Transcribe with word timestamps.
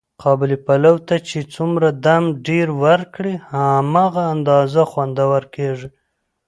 قابلي 0.23 0.57
پلو 0.65 0.95
ته 1.07 1.15
چې 1.27 1.37
څومره 1.55 1.87
دم 2.05 2.23
ډېر 2.47 2.67
ور 2.83 3.01
کړې، 3.15 3.35
په 3.39 3.43
هماغه 3.75 4.23
اندازه 4.35 4.81
خوندور 4.91 5.41
کېږي. 5.55 5.87